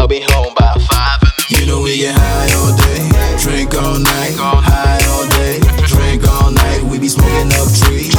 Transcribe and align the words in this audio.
I'll 0.00 0.08
be 0.08 0.24
home 0.32 0.54
by 0.56 0.72
five. 0.88 1.20
In 1.20 1.28
the 1.28 1.60
You 1.60 1.66
know 1.66 1.82
we 1.82 1.98
get 1.98 2.16
high 2.16 2.48
all 2.56 2.72
day, 2.72 3.04
drink 3.36 3.74
all 3.76 4.00
night, 4.00 4.32
high 4.32 4.96
all 5.12 5.28
day, 5.28 5.60
drink 5.92 6.24
all 6.24 6.50
night. 6.50 6.80
We 6.88 6.98
be 6.98 7.08
smoking 7.12 7.52
up 7.60 7.68
trees, 7.84 8.16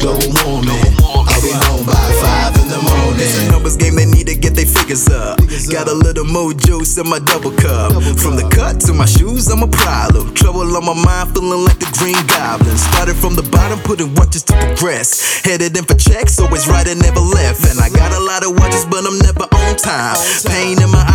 global 0.00 0.24
warming. 0.40 0.96
I'll 1.04 1.42
be 1.44 1.52
home 1.52 1.84
by 1.84 2.00
five 2.24 2.56
in 2.56 2.72
the 2.72 2.80
morning. 2.80 3.20
It's 3.20 3.44
a 3.44 3.50
numbers 3.52 3.76
game. 3.76 3.96
They 3.96 4.06
need 4.06 4.26
to 4.28 4.36
get 4.36 4.54
their 4.54 4.64
figures 4.64 5.06
up. 5.08 5.36
Got 5.68 5.88
a 5.88 5.94
little 5.94 6.24
more 6.24 6.54
juice 6.54 6.96
in 6.96 7.06
my 7.06 7.18
double 7.18 7.52
cup. 7.52 7.92
From 8.16 8.40
the 8.40 8.48
cut 8.48 8.80
to 8.88 8.94
my 8.94 9.04
shoes, 9.04 9.48
I'm 9.52 9.62
a 9.62 9.68
problem. 9.68 10.32
Trouble 10.32 10.64
on 10.64 10.84
my 10.84 10.96
mind, 10.96 11.34
feeling 11.36 11.60
like 11.60 11.76
the 11.76 11.90
Green 12.00 12.16
Goblin. 12.24 12.78
Started 12.78 13.16
from 13.16 13.36
the 13.36 13.44
bottom, 13.52 13.78
putting 13.80 14.14
watches 14.14 14.44
to 14.48 14.54
progress. 14.56 15.44
Headed 15.44 15.76
in 15.76 15.84
for 15.84 15.94
checks, 15.94 16.38
always 16.40 16.66
right 16.68 16.88
and 16.88 17.02
never 17.02 17.20
left. 17.20 17.68
And 17.68 17.76
I 17.80 17.90
got 17.90 18.16
a 18.16 18.20
lot 18.20 18.48
of 18.48 18.56
watches, 18.56 18.86
but 18.86 19.04
I'm 19.04 19.18
never 19.18 19.44
on 19.44 19.76
time. 19.76 20.16
Pain 20.46 20.80
in 20.80 20.90
my 20.90 21.07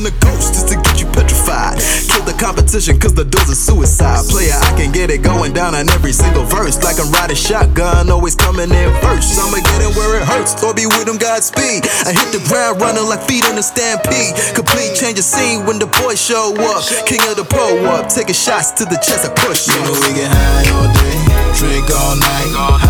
in 0.00 0.08
the 0.08 0.24
ghost 0.24 0.56
just 0.56 0.72
to 0.72 0.80
get 0.80 0.96
you 0.96 1.04
petrified. 1.12 1.76
Kill 2.08 2.24
the 2.24 2.32
competition, 2.40 2.96
cause 2.96 3.12
the 3.12 3.20
doors 3.20 3.52
are 3.52 3.60
suicide. 3.68 4.24
Player, 4.32 4.56
I 4.56 4.72
can 4.72 4.96
get 4.96 5.12
it 5.12 5.20
going 5.20 5.52
down 5.52 5.76
on 5.76 5.92
every 5.92 6.16
single 6.16 6.48
verse. 6.48 6.80
Like 6.80 6.96
I'm 6.96 7.12
riding 7.12 7.36
shotgun, 7.36 8.08
always 8.08 8.32
coming 8.32 8.72
in 8.72 8.88
first. 9.04 9.36
I'ma 9.36 9.60
get 9.60 9.84
it 9.84 9.92
where 9.92 10.16
it 10.16 10.24
hurts. 10.24 10.56
Or 10.64 10.72
be 10.72 10.88
with 10.88 11.04
them, 11.04 11.20
Godspeed. 11.20 11.84
I 12.08 12.16
hit 12.16 12.32
the 12.32 12.40
ground 12.48 12.80
running 12.80 13.04
like 13.12 13.28
feet 13.28 13.44
in 13.44 13.60
a 13.60 13.62
stampede. 13.62 14.32
Complete 14.56 14.96
change 14.96 15.20
of 15.20 15.28
scene 15.28 15.68
when 15.68 15.76
the 15.76 15.92
boys 16.00 16.16
show 16.16 16.56
up. 16.56 16.80
King 17.04 17.20
of 17.28 17.36
the 17.36 17.44
pro 17.44 17.84
up, 17.92 18.08
taking 18.08 18.32
shots 18.32 18.72
to 18.80 18.88
the 18.88 18.96
chest, 19.04 19.28
I 19.28 19.36
push 19.36 19.68
You 19.68 19.76
know 19.84 19.92
we 19.92 20.16
get 20.16 20.32
high 20.32 20.64
all 20.80 20.88
day, 20.96 21.20
drink 21.60 21.92
all 21.92 22.16
night, 22.16 22.89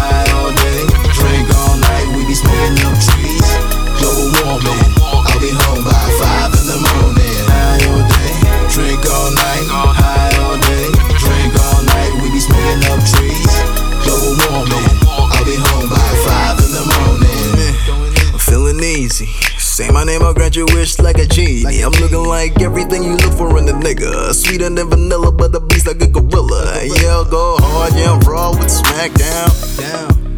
easy. 19.00 19.26
Say 19.58 19.90
my 19.90 20.04
name, 20.04 20.22
I'll 20.22 20.34
grant 20.34 20.54
your 20.54 20.66
wish 20.66 20.98
like 20.98 21.18
a 21.18 21.26
genie. 21.26 21.82
I'm 21.82 21.92
looking 22.02 22.24
like 22.24 22.60
everything 22.60 23.02
you 23.02 23.16
look 23.16 23.32
for 23.32 23.56
in 23.58 23.68
a 23.68 23.72
nigga. 23.72 24.32
Sweeter 24.34 24.68
than 24.68 24.88
vanilla, 24.88 25.32
but 25.32 25.52
the 25.52 25.60
beast 25.60 25.86
like 25.86 26.02
a 26.02 26.08
gorilla. 26.08 26.84
Yeah, 26.84 27.16
I'll 27.16 27.24
go 27.24 27.56
hard, 27.58 27.94
yeah, 27.94 28.12
I'm 28.12 28.20
raw 28.20 28.50
with 28.50 28.68
smackdown. 28.68 29.48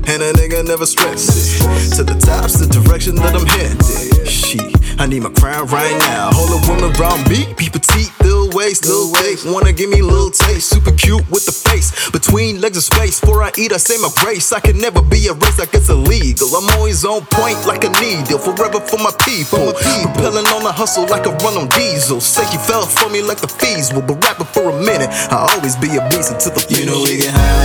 And 0.08 0.22
a 0.22 0.33
nigga 0.33 0.64
never 0.66 0.86
stresses. 0.86 1.58
To 1.96 2.05
the 2.05 2.14
top's 2.14 2.55
the 2.55 2.66
direction 2.66 3.16
that 3.16 3.34
I'm 3.34 3.46
headed. 3.46 4.27
She, 4.27 4.58
I 4.98 5.06
need 5.06 5.22
my 5.22 5.30
crown 5.30 5.66
right 5.66 5.96
now. 5.98 6.30
Hold 6.33 6.62
a 6.62 6.68
woman 6.68 6.94
around 6.96 7.28
me, 7.28 7.52
be 7.58 7.68
petite, 7.68 8.12
waist, 8.62 8.86
little 8.86 9.10
waist. 9.12 9.46
Wanna 9.46 9.72
give 9.72 9.91
me 9.91 10.00
a 10.00 10.05
little 10.05 10.30
taste, 10.30 10.70
super 10.70 10.92
cute 10.92 11.24
with 11.30 11.44
the 11.46 11.52
face. 11.52 11.91
Between 12.10 12.60
legs 12.60 12.77
of 12.77 12.84
space, 12.84 13.18
before 13.20 13.42
I 13.42 13.50
eat, 13.58 13.72
I 13.72 13.78
say 13.78 13.96
my 13.98 14.10
grace. 14.22 14.52
I 14.52 14.60
can 14.60 14.78
never 14.78 15.02
be 15.02 15.27
erased 15.27 15.58
like 15.58 15.74
it's 15.74 15.88
illegal. 15.88 16.48
I'm 16.55 16.68
always 16.77 17.05
on 17.05 17.27
point 17.27 17.58
like 17.66 17.83
a 17.84 17.90
needle, 18.00 18.38
forever 18.38 18.80
for 18.80 18.98
my 18.98 19.12
people. 19.27 19.74
Propelling 20.05 20.46
on 20.55 20.62
the 20.62 20.72
hustle 20.72 21.06
like 21.06 21.27
a 21.27 21.33
run 21.42 21.56
on 21.58 21.68
diesel. 21.68 22.20
Say 22.20 22.46
you 22.52 22.58
fell 22.58 22.86
for 22.86 23.08
me 23.10 23.20
like 23.22 23.40
the 23.40 23.48
fees 23.48 23.92
will, 23.92 24.02
but 24.02 24.22
rapping 24.22 24.46
for 24.55 24.70
a 24.70 24.78
minute, 24.78 25.10
I'll 25.30 25.50
always 25.56 25.77
be 25.77 25.96
a 25.96 26.02
beast 26.10 26.30
until 26.30 26.52
the 26.55 26.62
You 26.70 26.86
know 26.86 27.02
we 27.02 27.18
get 27.18 27.34
high 27.34 27.61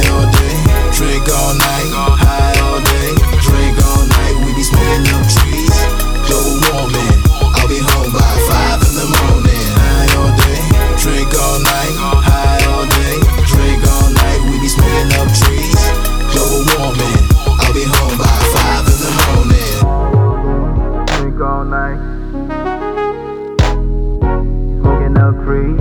Trees. 25.57 25.79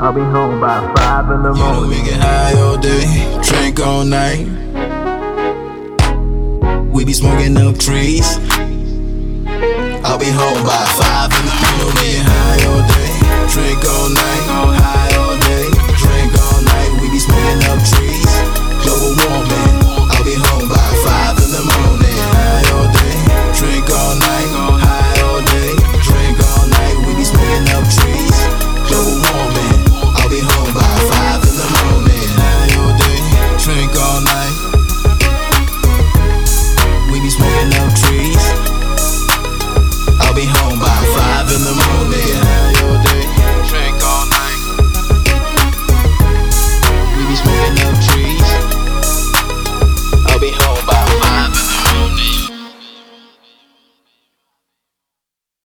I'll 0.00 0.14
be 0.14 0.20
home 0.20 0.60
by 0.60 0.80
five 0.96 1.30
in 1.30 1.42
the 1.42 1.52
You 1.52 1.60
know 1.60 1.86
we 1.88 1.96
get 2.02 2.20
high 2.20 2.58
all 2.58 2.78
day, 2.78 3.04
drink 3.42 3.80
all 3.80 4.04
night. 4.04 4.46
We 6.90 7.04
be 7.04 7.12
smoking 7.12 7.56
up 7.58 7.76
trees. 7.78 8.38
I'll 10.04 10.18
be 10.18 10.30
home 10.40 10.64
by 10.64 10.84
five 10.96 11.32
in 11.36 11.44
the 11.44 11.54
morning. 11.60 11.92
We 12.00 12.12
get 12.16 12.24
high 12.24 12.64
all 12.70 12.82
day, 12.96 13.12
drink 13.52 13.84
all 13.84 14.08
night. 14.08 14.42
High 14.80 15.31